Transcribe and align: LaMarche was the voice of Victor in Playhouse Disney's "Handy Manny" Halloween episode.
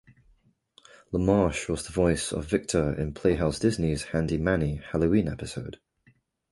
LaMarche 1.13 1.69
was 1.69 1.85
the 1.85 1.93
voice 1.93 2.31
of 2.31 2.45
Victor 2.49 2.95
in 2.99 3.13
Playhouse 3.13 3.59
Disney's 3.59 4.05
"Handy 4.05 4.39
Manny" 4.39 4.77
Halloween 4.77 5.27
episode. 5.27 5.77